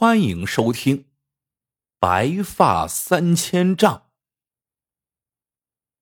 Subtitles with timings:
[0.00, 0.96] 欢迎收听
[1.98, 3.96] 《白发三千丈》。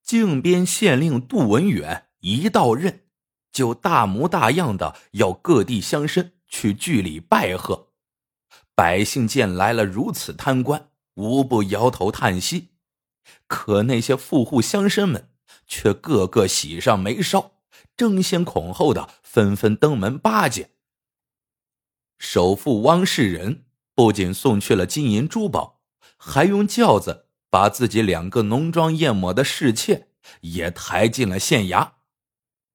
[0.03, 3.07] 靖边县令杜文远一到任，
[3.51, 7.89] 就大模大样的要各地乡绅去据理拜贺。
[8.75, 12.73] 百姓见来了如此贪官，无不摇头叹息。
[13.47, 15.31] 可那些富户乡绅们
[15.67, 17.53] 却个个喜上眉梢，
[17.97, 20.69] 争先恐后的纷纷登门巴结。
[22.19, 23.63] 首富汪世仁。
[23.97, 25.81] 不仅送去了金银珠宝，
[26.19, 30.11] 还用轿子把自己两个浓妆艳抹的侍妾
[30.43, 31.93] 也抬进了县衙。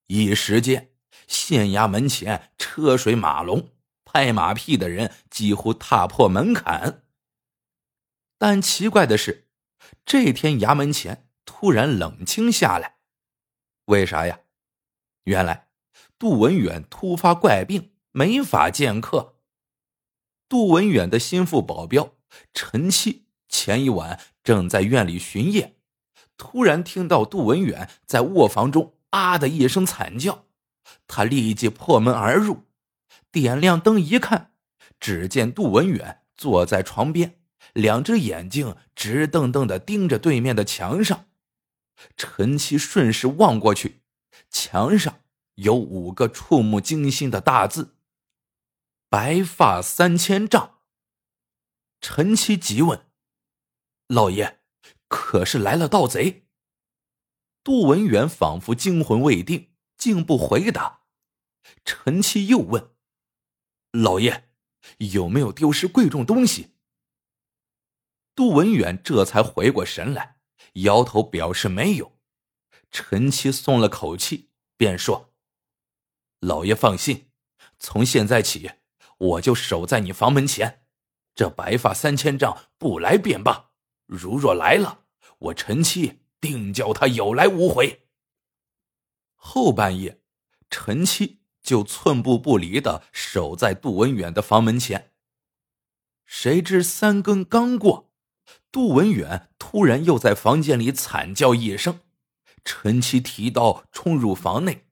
[0.08, 0.94] 一时间，
[1.28, 3.70] 县衙门前车水马龙，
[4.04, 7.04] 拍马屁的人几乎踏破门槛。
[8.40, 9.48] 但奇怪的是，
[10.04, 12.96] 这天衙门前突然冷清下来。
[13.86, 14.40] 为啥呀？
[15.26, 15.68] 原来
[16.18, 19.31] 杜文远突发怪病，没法见客。
[20.52, 22.12] 杜文远的心腹保镖
[22.54, 25.78] 陈七前一晚正在院里巡夜，
[26.36, 30.44] 突然听到杜文远在卧房中啊的一声惨叫，
[31.08, 32.66] 他立即破门而入，
[33.32, 34.52] 点亮灯一看，
[35.00, 37.40] 只见杜文远坐在床边，
[37.72, 41.28] 两只眼睛直瞪瞪的盯着对面的墙上。
[42.18, 44.02] 陈七顺势望过去，
[44.50, 45.20] 墙上
[45.56, 47.96] 有五个触目惊心的大字。
[49.12, 50.80] 白发三千丈。
[52.00, 53.12] 陈七急问
[54.08, 54.62] ：“老爷，
[55.10, 56.48] 可是来了盗贼？”
[57.62, 61.02] 杜文远仿佛惊魂未定，竟不回答。
[61.84, 62.96] 陈七又问
[63.92, 64.50] ：“老爷，
[65.00, 66.78] 有没有丢失贵重东西？”
[68.34, 70.40] 杜文远这才回过神来，
[70.76, 72.18] 摇头表示没有。
[72.90, 75.34] 陈七松了口气，便说
[76.40, 77.30] ：“老爷放心，
[77.78, 78.72] 从现在起。”
[79.22, 80.82] 我就守在你房门前，
[81.36, 83.70] 这白发三千丈不来便罢。
[84.08, 85.02] 如若来了，
[85.38, 88.08] 我陈七定叫他有来无回。
[89.36, 90.22] 后半夜，
[90.72, 95.12] 陈七就寸步不离的守在杜文远的房门前。
[96.26, 98.12] 谁知三更刚过，
[98.72, 102.00] 杜文远突然又在房间里惨叫一声，
[102.66, 104.88] 陈七提刀冲入房内，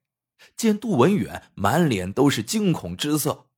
[0.56, 3.49] 见杜文远满脸都是惊恐之色。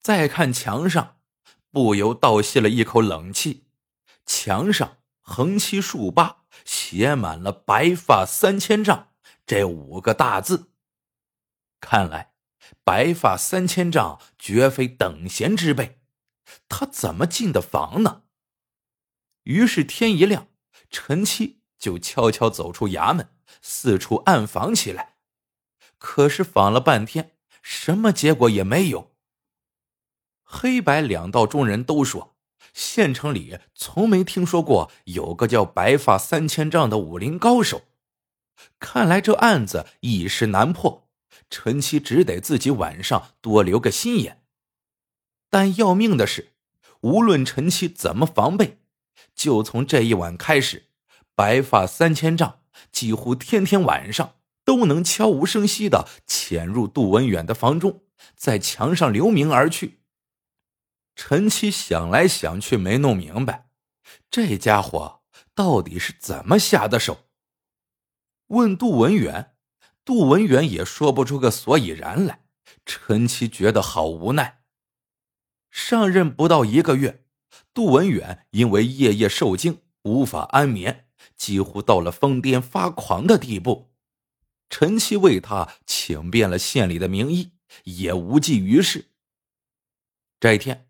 [0.00, 1.20] 再看墙上，
[1.70, 3.66] 不由倒吸了一口冷气。
[4.24, 9.10] 墙上横七竖八写满了“白发三千丈”
[9.44, 10.70] 这五个大字。
[11.80, 12.32] 看来，
[12.82, 16.00] 白发三千丈绝非等闲之辈，
[16.68, 18.22] 他怎么进的房呢？
[19.42, 20.48] 于是天一亮，
[20.90, 25.16] 陈七就悄悄走出衙门，四处暗访起来。
[25.98, 29.09] 可是访了半天，什么结果也没有。
[30.52, 32.34] 黑白两道中人都说，
[32.74, 37.82] 县城里从没听说过有个叫白发三千丈的武林高手。
[38.80, 41.08] 看来这案子一时难破，
[41.48, 44.42] 陈七只得自己晚上多留个心眼。
[45.48, 46.50] 但要命的是，
[47.02, 48.78] 无论陈七怎么防备，
[49.36, 50.86] 就从这一晚开始，
[51.36, 52.58] 白发三千丈
[52.90, 54.34] 几乎天天晚上
[54.64, 58.02] 都能悄无声息的潜入杜文远的房中，
[58.34, 59.99] 在墙上留名而去。
[61.22, 63.68] 陈七想来想去没弄明白，
[64.30, 65.20] 这家伙
[65.54, 67.28] 到底是怎么下的手。
[68.46, 69.54] 问杜文远，
[70.02, 72.46] 杜文远也说不出个所以然来。
[72.86, 74.62] 陈七觉得好无奈。
[75.70, 77.26] 上任不到一个月，
[77.74, 83.92] 杜文远因为夜夜受惊，无法安眠，几乎到了疯癫发狂的地步。
[84.70, 87.52] 陈七为他请遍了县里的名医，
[87.84, 89.10] 也无济于事。
[90.40, 90.89] 这一天。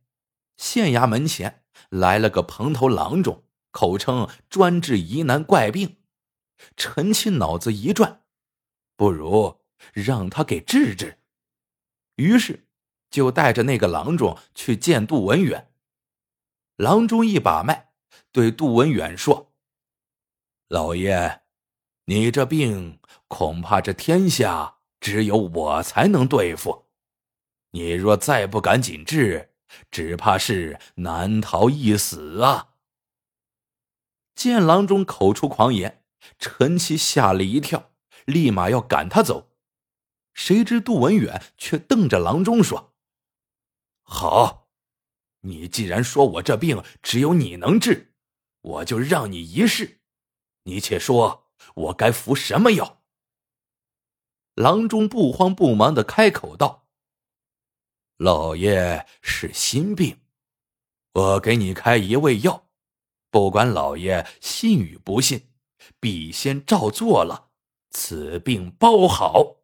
[0.60, 5.96] 县衙门前来了个蓬头郎中，口称专治疑难怪病。
[6.76, 8.24] 陈七脑子一转，
[8.94, 9.62] 不如
[9.94, 11.18] 让他给治治。
[12.16, 12.68] 于是
[13.10, 15.72] 就带着那个郎中去见杜文远。
[16.76, 17.92] 郎中一把脉，
[18.30, 19.54] 对杜文远说
[20.68, 21.40] ：“老爷，
[22.04, 26.90] 你这病恐怕这天下只有我才能对付。
[27.70, 29.46] 你若再不赶紧治。”
[29.90, 32.74] 只怕是难逃一死啊！
[34.34, 36.02] 见郎中口出狂言，
[36.38, 37.92] 陈七吓了一跳，
[38.24, 39.50] 立马要赶他走。
[40.32, 42.94] 谁知杜文远却瞪着郎中说
[44.02, 44.68] ：“好，
[45.40, 48.14] 你既然说我这病只有你能治，
[48.60, 50.00] 我就让你一试。
[50.62, 53.02] 你且说我该服什么药？”
[54.54, 56.88] 郎中不慌不忙的开口道。
[58.20, 60.20] 老爷是心病，
[61.14, 62.68] 我给你开一味药，
[63.30, 65.48] 不管老爷信与不信，
[65.98, 67.48] 必先照做了，
[67.88, 69.62] 此病包好。”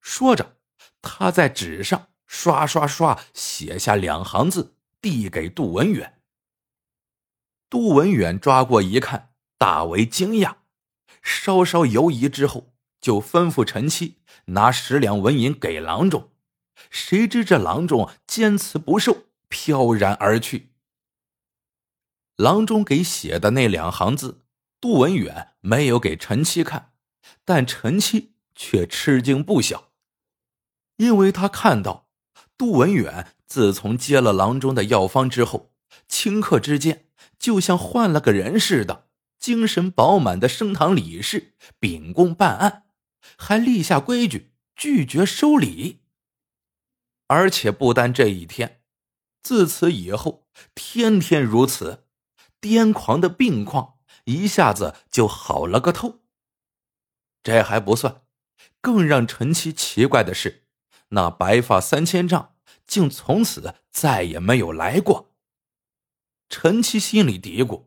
[0.00, 0.58] 说着，
[1.02, 6.20] 他在纸上刷刷刷写下两行字，递给杜文远。
[7.68, 10.58] 杜文远抓过一看，大为惊讶，
[11.20, 16.30] 稍稍犹疑之后，就吩咐陈七拿十两纹银给郎中。
[16.90, 20.70] 谁知这郎中坚持不受，飘然而去。
[22.36, 24.42] 郎中给写的那两行字，
[24.80, 26.92] 杜文远没有给陈七看，
[27.44, 29.92] 但陈七却吃惊不小，
[30.96, 32.08] 因为他看到
[32.58, 35.72] 杜文远自从接了郎中的药方之后，
[36.08, 37.06] 顷刻之间。
[37.38, 42.84] 就像换了个人似的，精神饱满的升堂理事，秉公办案，
[43.36, 46.03] 还立下规矩，拒绝收礼。
[47.26, 48.82] 而且不单这一天，
[49.42, 52.06] 自此以后，天天如此，
[52.60, 56.20] 癫狂的病况一下子就好了个透。
[57.42, 58.22] 这还不算，
[58.80, 60.66] 更让陈七奇怪的是，
[61.08, 62.54] 那白发三千丈
[62.86, 65.34] 竟从此再也没有来过。
[66.48, 67.86] 陈七心里嘀咕：“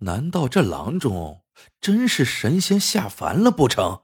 [0.00, 1.44] 难道这郎中
[1.80, 4.02] 真是神仙下凡了不成？”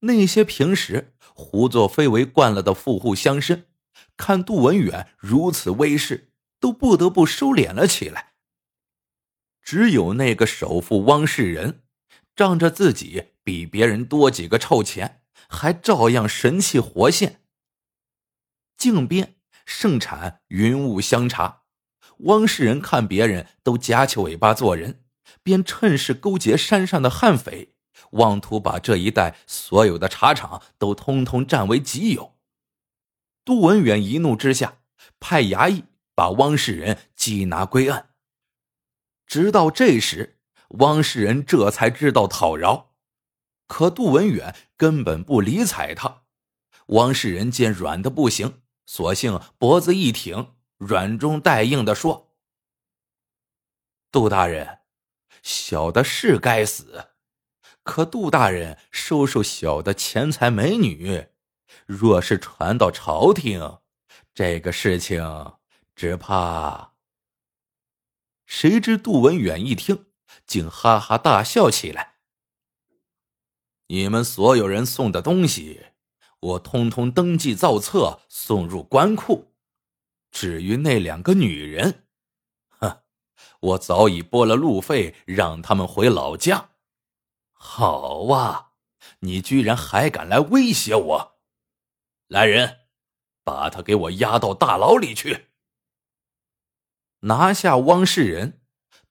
[0.00, 3.64] 那些平时胡作非为惯了的富户乡绅，
[4.16, 8.34] 看杜文远如此威势，都不得不收敛了起来。
[9.62, 11.82] 只有那个首富汪世仁，
[12.34, 17.40] 仗着自己比别人多几个臭钱，还照样神气活现。
[18.76, 19.34] 靖边。
[19.68, 21.62] 盛产云雾香茶，
[22.18, 25.02] 汪世仁看别人都夹起尾巴做人，
[25.42, 27.74] 便趁势勾结山上的悍匪，
[28.12, 32.34] 妄图把这一带所有的茶厂都通通占为己有。
[33.44, 34.78] 杜文远一怒之下，
[35.20, 38.10] 派衙役把汪世仁缉拿归案。
[39.26, 40.38] 直到这时，
[40.78, 42.94] 汪世仁这才知道讨饶，
[43.66, 46.22] 可杜文远根本不理睬他。
[46.86, 48.62] 汪世仁见软的不行。
[48.88, 52.30] 索性脖子一挺，软中带硬的说
[54.12, 54.78] ：“杜大人，
[55.42, 57.08] 小的是该死，
[57.86, 61.28] 可杜大人收受小的钱财美女，
[61.86, 63.78] 若是传到朝廷，
[64.34, 65.54] 这个事情
[65.94, 66.94] 只怕……”
[68.44, 70.06] 谁知杜文远一听，
[70.46, 72.16] 竟哈哈大笑起来
[73.86, 75.86] ：“你们所有人送的东西。”
[76.40, 79.54] 我通通登记造册，送入官库。
[80.30, 82.04] 至于那两个女人，
[82.68, 82.98] 哼，
[83.60, 86.70] 我早已拨了路费，让他们回老家。
[87.68, 88.70] 好啊，
[89.18, 91.38] 你居然还敢来威胁我！
[92.28, 92.86] 来人，
[93.44, 95.48] 把他给我押到大牢里去。
[97.22, 98.62] 拿下汪世仁，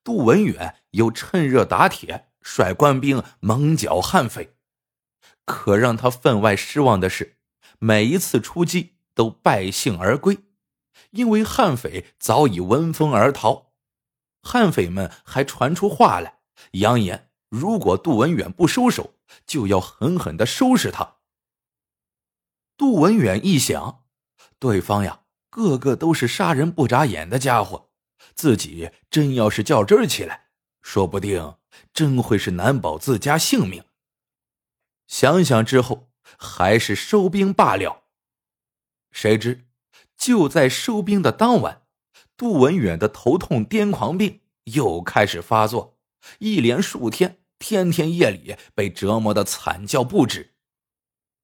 [0.03, 4.55] 杜文远又趁热打铁，率官兵猛剿悍匪。
[5.43, 7.37] 可让他分外失望的是，
[7.77, 10.39] 每一次出击都败兴而归，
[11.11, 13.73] 因为悍匪早已闻风而逃。
[14.41, 16.39] 悍匪们还传出话来，
[16.71, 19.13] 扬言如果杜文远不收手，
[19.45, 21.17] 就要狠狠的收拾他。
[22.77, 24.03] 杜文远一想，
[24.59, 27.89] 对方呀，个个都是杀人不眨眼的家伙，
[28.33, 30.47] 自己真要是较真起来，
[30.81, 31.55] 说不定
[31.93, 33.83] 真会是难保自家性命。
[35.07, 38.03] 想想之后，还是收兵罢了。
[39.11, 39.67] 谁知，
[40.17, 41.83] 就在收兵的当晚，
[42.35, 45.94] 杜文远的头痛癫狂病又开始发作，
[46.39, 50.53] 一连数天，天天夜里被折磨的惨叫不止。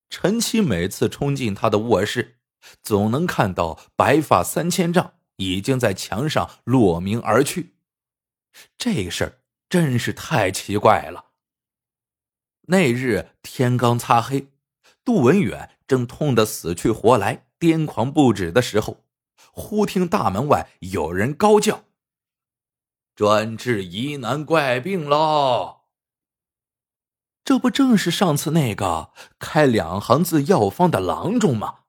[0.10, 2.40] 陈七每次冲进他的卧室，
[2.82, 7.76] 总能看到白发三千丈已经在墙上落明而去。
[8.78, 11.28] 这事儿真是太奇怪了。
[12.68, 14.50] 那日天刚擦黑，
[15.04, 19.06] 杜文远正痛得死去活来、癫狂不止的时候，
[19.54, 21.86] 忽听大门外有人高叫
[23.16, 25.82] ：“专治疑难怪病喽！”
[27.44, 31.80] 这不正是上次那个开两行字药方的郎中吗？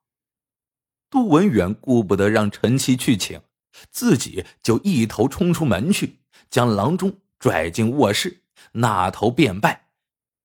[1.11, 3.43] 杜文远顾不得让陈七去请，
[3.91, 9.91] 自己就一头冲出门去，将郎中拽进卧室，那头便拜。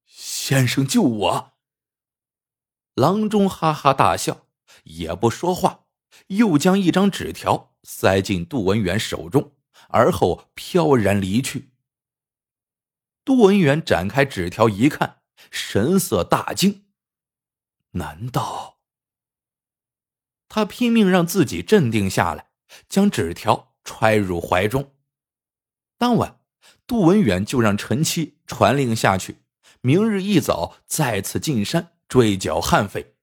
[0.05, 1.53] 先生救我！
[2.96, 4.48] 郎中哈哈大笑，
[4.84, 5.86] 也不说话，
[6.27, 9.53] 又将一张纸条塞进杜文远手中，
[9.89, 11.72] 而后飘然离去。
[13.24, 16.86] 杜文远展开纸条一看，神色大惊，
[17.91, 18.79] 难道？
[20.50, 22.51] 他拼命让自己镇定下来，
[22.88, 24.96] 将纸条揣入怀中。
[25.98, 26.39] 当晚，
[26.86, 29.41] 杜文远就让陈七传令下去，
[29.82, 33.15] 明日一早再次进山追剿悍匪。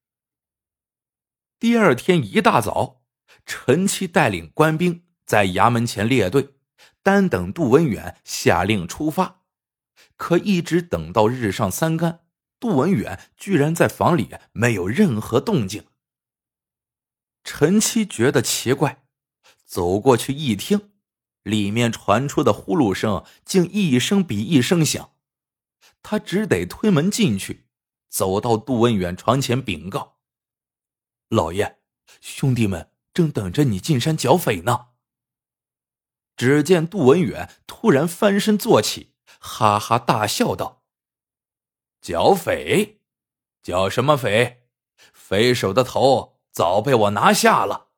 [1.59, 3.02] 第二天一大早，
[3.47, 6.53] 陈七带领官兵在衙门前列队，
[7.04, 9.42] 单等杜文远下令出发。
[10.16, 12.20] 可一直等到日上三竿，
[12.58, 15.84] 杜文远居然在房里没有任何动静。
[17.44, 19.04] 陈七觉得奇怪，
[19.66, 20.92] 走过去一听，
[21.42, 25.11] 里面传出的呼噜声竟一声比一声响。
[26.02, 27.66] 他只得推门进去，
[28.08, 30.16] 走到杜文远床前禀告
[31.28, 31.80] ：“老爷，
[32.20, 34.87] 兄弟们正等着你进山剿匪呢。”
[36.36, 40.84] 只见杜文远突然翻身坐起，哈哈大笑道
[42.00, 43.00] ：“剿匪？
[43.62, 44.68] 剿什么匪？
[45.12, 47.88] 匪首的头！”早被我拿下了。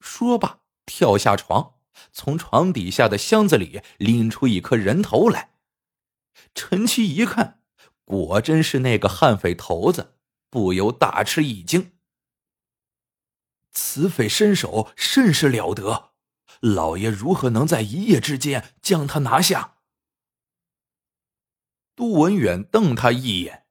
[0.00, 1.76] 说罢，跳下床，
[2.10, 5.52] 从床底下的箱子里拎出一颗人头来。
[6.56, 7.62] 陈七一看，
[8.04, 10.16] 果真是那个悍匪头子，
[10.50, 11.92] 不由大吃一惊。
[13.70, 16.14] 此匪身手甚是了得，
[16.60, 19.74] 老爷如何能在一夜之间将他拿下？
[21.94, 23.66] 杜文远瞪他一眼：“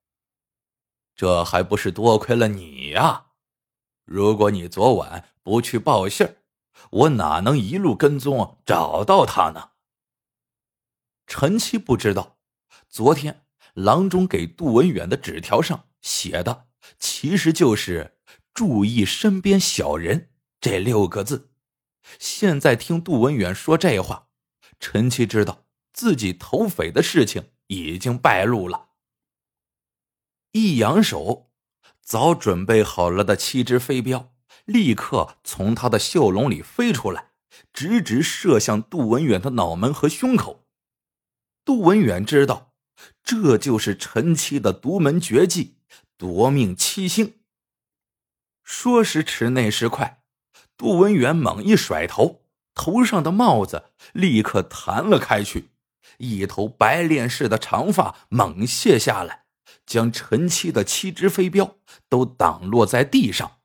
[1.15, 3.27] 这还不是多亏了你呀！”
[4.06, 6.38] 如果你昨晚不去报信，
[6.92, 9.72] 我哪能一路跟踪找到他呢？
[11.25, 12.38] 陈七不知道，
[12.88, 16.68] 昨天郎中给杜文远的纸条上写的，
[17.00, 18.20] 其实就是
[18.54, 21.54] “注意身边小人”这六个字。
[22.19, 24.27] 现在听杜文远说这话，
[24.79, 28.89] 陈七知道自己投匪的事情已经败露了。
[30.51, 31.51] 一扬手。
[32.07, 34.31] 早准备好了的七只飞镖
[34.65, 37.31] 立刻从他的袖笼里飞出来，
[37.74, 40.67] 直直射向杜文远的脑门和胸口。
[41.65, 42.75] 杜文远知道，
[43.24, 45.77] 这就是陈七的独门绝技——
[46.15, 47.39] 夺命七星。
[48.63, 50.24] 说时迟，那时快，
[50.77, 55.70] 杜文远猛一甩头，头上的帽子立刻弹了开去，
[56.17, 59.46] 一头白练似的长发猛卸下来。
[59.86, 61.77] 将陈七的七只飞镖
[62.10, 63.60] 都挡落在地上。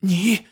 [0.00, 0.46] 你，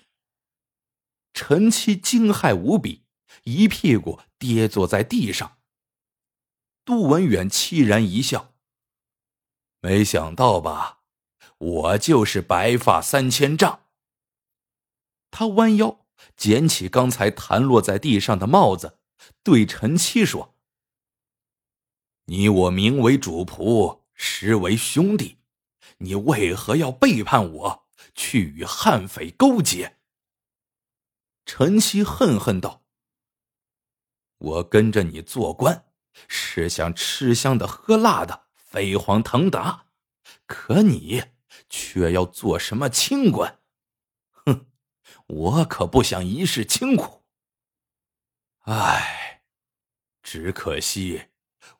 [1.32, 3.04] 陈七惊骇无比，
[3.44, 5.58] 一屁股跌坐在地上。
[6.84, 8.54] 杜文远凄然一笑
[9.80, 11.02] ：“没想到吧？
[11.58, 13.84] 我就是白发三千丈。”
[15.30, 16.06] 他弯腰
[16.36, 18.98] 捡起刚才弹落在地上的帽子，
[19.42, 20.54] 对陈七说
[22.26, 25.38] ：“你我名为主仆。”实为兄弟，
[25.98, 29.96] 你为何要背叛我，去与悍匪勾结？
[31.46, 32.82] 陈曦恨恨道
[34.38, 35.84] ：“我跟着你做官，
[36.26, 39.86] 是想吃香的喝辣的，飞黄腾达，
[40.46, 41.22] 可你
[41.70, 43.60] 却要做什么清官？
[45.28, 47.22] 我可不想一世清苦。
[48.64, 49.42] 唉，
[50.22, 51.28] 只可惜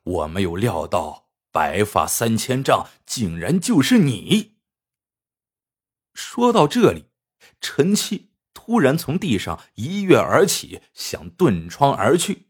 [0.03, 4.59] 我没有料到。”白发三千丈，竟然就是你！
[6.13, 7.09] 说到这里，
[7.59, 12.49] 陈七突然从地上一跃而起，想遁窗而去。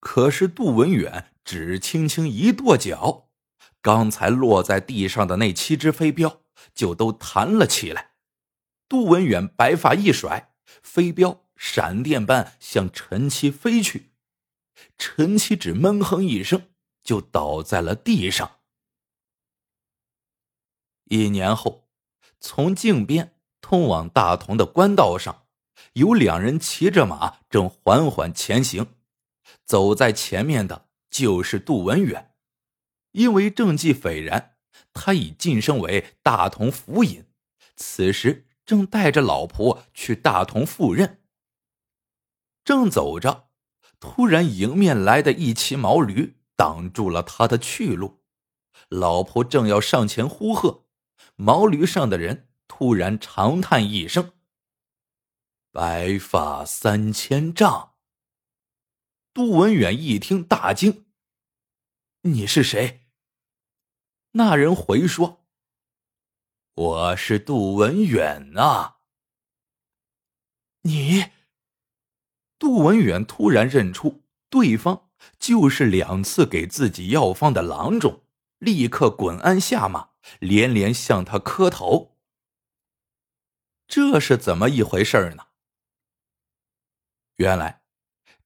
[0.00, 3.30] 可是杜文远只轻轻一跺脚，
[3.80, 6.42] 刚才落在地上的那七只飞镖
[6.74, 8.07] 就都弹了起来。
[8.88, 14.10] 杜文远白发一甩，飞镖闪电般向陈七飞去。
[14.96, 16.68] 陈七只闷哼一声。
[17.08, 18.58] 就倒在了地上。
[21.04, 21.88] 一年后，
[22.38, 25.46] 从靖边通往大同的官道上，
[25.94, 28.88] 有两人骑着马，正缓缓前行。
[29.64, 32.34] 走在前面的就是杜文远，
[33.12, 34.58] 因为政绩斐然，
[34.92, 37.24] 他已晋升为大同府尹，
[37.74, 41.22] 此时正带着老婆去大同赴任。
[42.62, 43.48] 正走着，
[43.98, 46.36] 突然迎面来的一骑毛驴。
[46.58, 48.24] 挡住了他的去路，
[48.88, 50.88] 老婆正要上前呼喝，
[51.36, 54.32] 毛驴上的人突然长叹一声
[55.70, 57.94] ：“白发三千丈。”
[59.32, 61.06] 杜文远一听大惊
[62.22, 63.06] ：“你是谁？”
[64.34, 65.46] 那人回说
[66.78, 68.98] ：“我是杜文远呐。”
[70.82, 71.24] 你，
[72.56, 75.06] 杜文远突然认出对方。
[75.40, 78.22] 就是两次给自己药方的郎中，
[78.58, 82.16] 立刻滚鞍下马，连连向他磕头。
[83.88, 85.48] 这是怎么一回事呢？
[87.34, 87.82] 原来，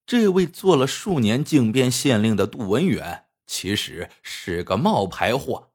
[0.06, 5.74] 这位做了数年靖边县令的杜文远，其实是个冒牌货。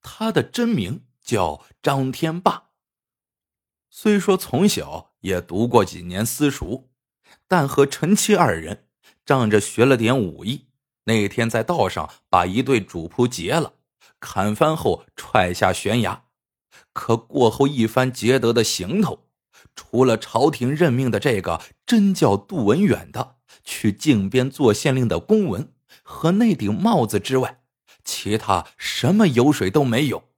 [0.00, 2.70] 他的真名叫张天霸。
[3.88, 6.90] 虽说从小也读过几年私塾，
[7.46, 8.86] 但和陈七二人
[9.24, 10.68] 仗着学了点武艺，
[11.04, 13.74] 那天在道上把一对主仆劫了，
[14.18, 16.24] 砍翻后踹下悬崖。
[16.92, 19.26] 可过后一番劫得的行头。
[19.74, 27.62] 除了朝廷任命的这个真叫杜文远的去靖边做县令的公文和那顶帽子之外，
[28.04, 30.31] 其他什么油水都没有。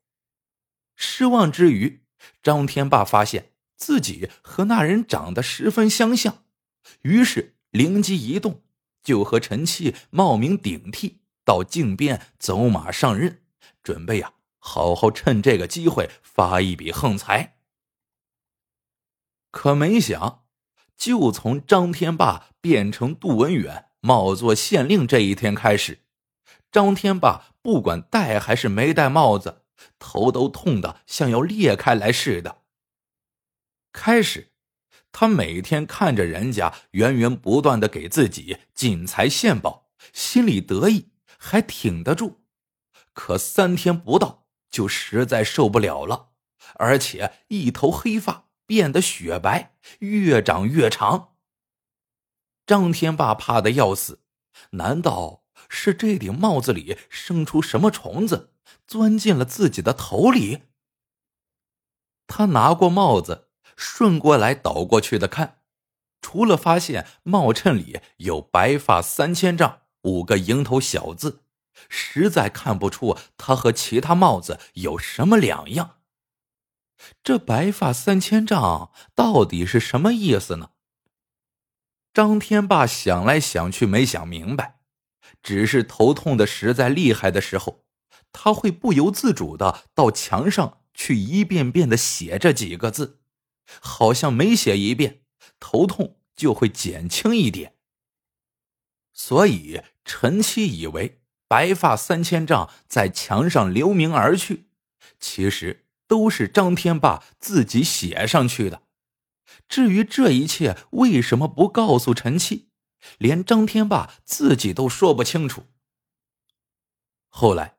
[0.96, 2.04] 失望之余，
[2.42, 6.44] 张天霸发现自己和那人长得十分相像，
[7.02, 8.62] 于是灵机一动，
[9.02, 13.42] 就和陈七冒名顶替到靖边走马上任，
[13.82, 17.56] 准备呀好好趁这个机会发一笔横财。
[19.50, 20.44] 可没想，
[20.96, 26.00] 就从张天霸变成杜文远冒做县令这一天开始，
[26.72, 29.63] 张天霸不管戴还是没戴帽子，
[29.98, 32.62] 头都痛的像要裂开来似的。
[33.92, 34.52] 开始，
[35.12, 42.44] 他每天看着人家源源不断的给自己进财献宝，心里得意，还挺得住。
[43.12, 46.30] 可三天不到，就实在受不了了，
[46.74, 48.44] 而且一头黑发。
[48.66, 51.34] 变得雪白，越长越长。
[52.64, 54.22] 张天霸怕的要死，
[54.70, 55.43] 难道
[55.74, 58.52] 是这顶帽子里生出什么虫子，
[58.86, 60.62] 钻进了自己的头里？
[62.28, 65.58] 他拿过帽子，顺过来倒过去的看，
[66.22, 71.42] 除了发现帽衬里有“白发三千丈”五个蝇头小字，
[71.88, 75.98] 实在看不出他和其他帽子有什么两样。
[77.24, 80.70] 这白发三千丈到底是什么意思呢？
[82.14, 84.78] 张天霸想来想去没想明白，
[85.44, 87.84] 只是头痛的实在厉害的时候，
[88.32, 93.20] 他会不由自主的到墙上去一遍遍的写这几个字，
[93.80, 95.20] 好像每写一遍，
[95.60, 97.74] 头痛就会减轻一点。
[99.12, 104.66] 所以陈七以为白发三千丈在墙上留名而去，
[105.20, 105.82] 其实。
[106.06, 108.82] 都是张天霸自己写上去的。
[109.66, 112.68] 至于这一切为什么不告诉陈七，
[113.18, 115.66] 连张天霸自己都说不清楚。
[117.28, 117.78] 后来，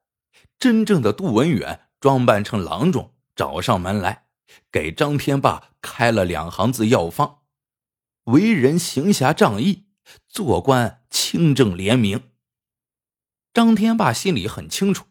[0.59, 4.27] 真正的杜文远装扮成郎中找上门来，
[4.71, 7.41] 给张天霸开了两行字药方：
[8.25, 9.85] 为人行侠仗义，
[10.27, 12.31] 做官清正廉明。
[13.53, 15.05] 张天霸心里很清楚，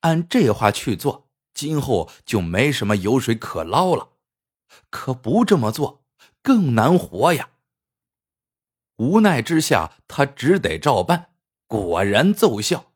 [0.00, 1.28] 按这话去做。
[1.54, 4.10] 今后就没什么油水可捞了，
[4.90, 6.04] 可不这么做
[6.40, 7.50] 更难活呀。
[8.98, 11.30] 无奈之下，他只得照办，
[11.66, 12.92] 果然奏效。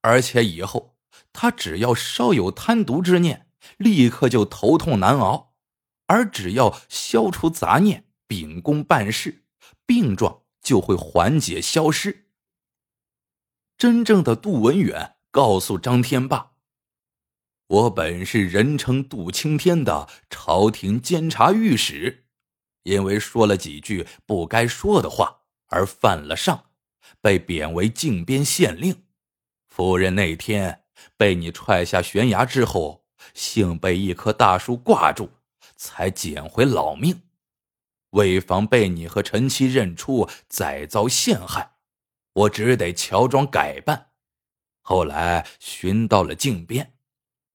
[0.00, 0.96] 而且以后
[1.32, 5.54] 他只要稍有贪渎之念，立刻就头痛难熬；
[6.06, 9.44] 而只要消除杂念，秉公办事，
[9.86, 12.26] 病状就会缓解消失。
[13.76, 16.52] 真正的杜文远告诉张天霸。
[17.66, 22.23] 我本是人称杜青天的朝廷监察御史，
[22.84, 26.70] 因为说了几句不该说的话而犯了上，
[27.20, 29.04] 被贬为靖边县令。
[29.68, 30.84] 夫人那天
[31.16, 35.30] 被你踹下悬崖之后，幸被一棵大树挂住，
[35.76, 37.22] 才捡回老命。
[38.10, 41.72] 为防被你和陈七认出，再遭陷害，
[42.32, 44.10] 我只得乔装改扮。
[44.80, 46.92] 后来寻到了靖边。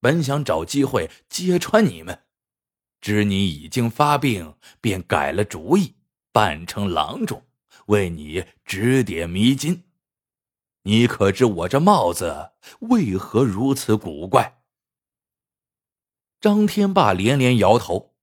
[0.02, 2.24] 本想找机会揭穿你们，
[3.02, 5.96] 知你已经发病，便改了主意，
[6.32, 7.46] 扮成郎中，
[7.88, 9.86] 为你指点迷津。
[10.84, 14.62] 你可知我这帽子为何如此古怪？
[16.42, 18.16] 张天霸连连摇头。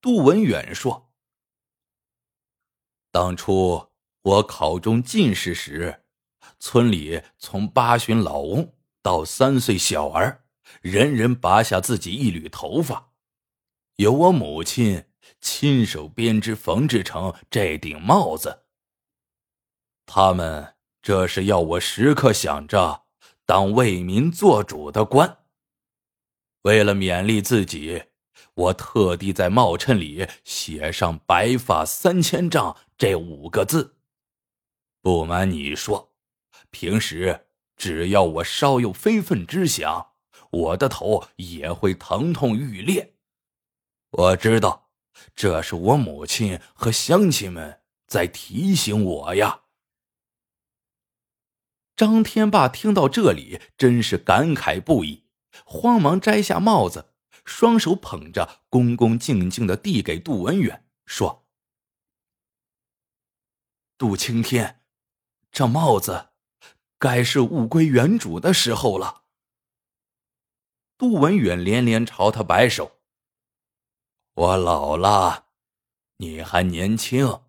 [0.00, 1.12] 杜文远说
[3.12, 3.88] ：“当初
[4.22, 6.02] 我考中进士时，
[6.58, 10.40] 村里从八旬老翁到三岁小儿。”
[10.80, 13.11] 人人拔下自己一缕头发，
[13.96, 15.06] 由我母亲
[15.40, 18.64] 亲手编织缝制成这顶帽子。
[20.06, 23.04] 他们这是要我时刻想着
[23.44, 25.38] 当为民做主的官。
[26.62, 28.04] 为了勉励自己，
[28.54, 33.96] 我特地在帽衬里写上“白发三千丈”这五个字。
[35.00, 36.12] 不瞒你说，
[36.70, 40.12] 平时只要我稍有非分之想。
[40.50, 43.11] 我的头也会疼痛欲裂。
[44.12, 44.90] 我知道，
[45.34, 49.62] 这是我母亲和乡亲们在提醒我呀。
[51.96, 55.24] 张天霸听到这里，真是感慨不已，
[55.64, 57.14] 慌忙摘下帽子，
[57.46, 61.46] 双手捧着，恭恭敬敬的递给杜文远，说
[63.96, 64.82] ：“杜青天，
[65.50, 66.32] 这帽子
[66.98, 69.22] 该是物归原主的时候了。”
[70.98, 72.98] 杜文远连连朝他摆手。
[74.34, 75.48] 我老了，
[76.16, 77.42] 你还年轻，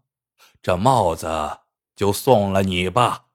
[0.62, 1.62] 这帽子
[1.96, 3.28] 就送了你吧。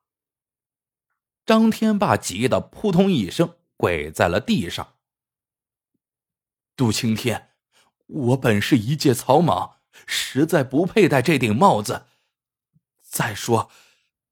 [1.46, 4.96] 张天霸急得扑通一声跪在了地上。
[6.76, 7.54] 杜青天，
[8.06, 12.04] 我本是一介草莽，实在不配戴这顶帽子。
[13.00, 13.70] 再说，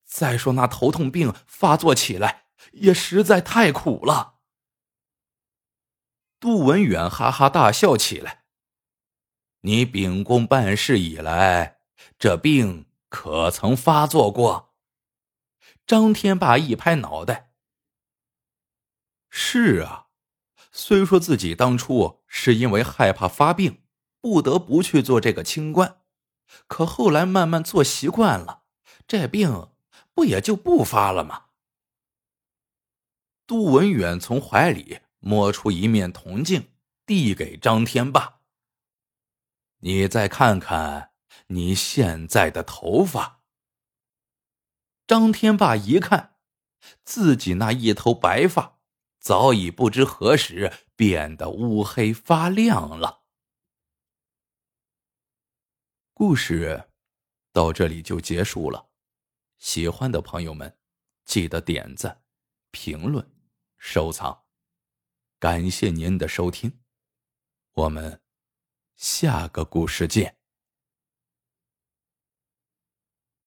[0.04, 4.34] 再说那头痛病发作起来也实在太苦了。
[6.38, 8.44] 杜文远哈哈大笑起来。
[9.66, 11.80] 你秉公办事以来，
[12.20, 14.76] 这病可曾发作过？
[15.84, 17.50] 张天霸一拍脑袋
[19.28, 20.06] ：“是啊，
[20.70, 23.82] 虽说自己当初是因为害怕发病，
[24.20, 26.00] 不得不去做这个清官，
[26.68, 28.62] 可后来慢慢做习惯了，
[29.08, 29.70] 这病
[30.14, 31.46] 不也就不发了吗？”
[33.48, 36.68] 杜文远从怀里摸出一面铜镜，
[37.04, 38.34] 递给张天霸。
[39.86, 41.12] 你再看看
[41.46, 43.44] 你现在的头发。
[45.06, 46.38] 张天霸一看，
[47.04, 48.80] 自己那一头白发
[49.20, 53.22] 早已不知何时变得乌黑发亮了。
[56.12, 56.88] 故事
[57.52, 58.88] 到这里就结束了，
[59.56, 60.76] 喜欢的朋友们
[61.24, 62.24] 记得点赞、
[62.72, 63.24] 评论、
[63.78, 64.46] 收藏，
[65.38, 66.80] 感谢您的收听，
[67.74, 68.25] 我们。
[68.96, 70.36] 下个故事见。